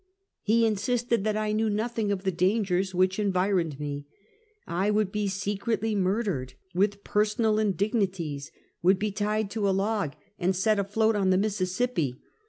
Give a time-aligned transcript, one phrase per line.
[0.41, 4.07] He insisted tbat I knew notbing of tbe dangers wbicb environed me;
[4.65, 8.51] I would be secretly murdered, witb personal indignities;
[8.81, 10.91] would be tied to a log and set 184 Half a Centuey.
[10.91, 12.19] afloat on the Mississippi.